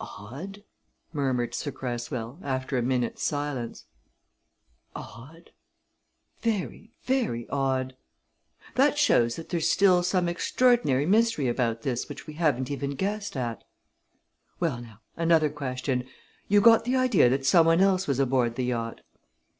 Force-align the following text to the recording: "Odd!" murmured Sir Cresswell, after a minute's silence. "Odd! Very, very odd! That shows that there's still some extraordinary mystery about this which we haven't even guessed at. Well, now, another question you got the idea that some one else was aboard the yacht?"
"Odd!" 0.00 0.64
murmured 1.12 1.54
Sir 1.54 1.70
Cresswell, 1.70 2.40
after 2.42 2.76
a 2.76 2.82
minute's 2.82 3.22
silence. 3.22 3.84
"Odd! 4.96 5.52
Very, 6.40 6.90
very 7.04 7.48
odd! 7.48 7.94
That 8.74 8.98
shows 8.98 9.36
that 9.36 9.50
there's 9.50 9.68
still 9.70 10.02
some 10.02 10.28
extraordinary 10.28 11.06
mystery 11.06 11.46
about 11.46 11.82
this 11.82 12.08
which 12.08 12.26
we 12.26 12.34
haven't 12.34 12.72
even 12.72 12.96
guessed 12.96 13.36
at. 13.36 13.62
Well, 14.58 14.80
now, 14.80 14.98
another 15.16 15.48
question 15.48 16.08
you 16.48 16.60
got 16.60 16.84
the 16.84 16.96
idea 16.96 17.28
that 17.28 17.46
some 17.46 17.66
one 17.66 17.80
else 17.80 18.08
was 18.08 18.18
aboard 18.18 18.56
the 18.56 18.64
yacht?" 18.64 19.00